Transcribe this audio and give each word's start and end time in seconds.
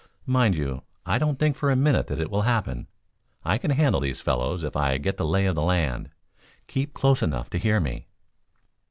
"Mind 0.25 0.57
you, 0.57 0.81
I 1.05 1.19
don't 1.19 1.37
think 1.37 1.55
for 1.55 1.69
a 1.69 1.75
minute 1.75 2.07
that 2.07 2.19
it 2.19 2.31
will 2.31 2.41
happen. 2.41 2.87
I 3.45 3.59
can 3.59 3.69
handle 3.69 4.01
these 4.01 4.19
fellows 4.19 4.63
if 4.63 4.75
I 4.75 4.97
get 4.97 5.17
the 5.17 5.27
lay 5.27 5.45
of 5.45 5.53
the 5.53 5.61
land. 5.61 6.09
Keep 6.65 6.95
close 6.95 7.21
enough 7.21 7.51
to 7.51 7.59
hear 7.59 7.79
me." 7.79 8.07